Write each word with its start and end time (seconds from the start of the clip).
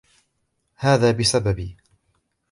هذا 0.75 1.11
بسببي. 1.11 1.77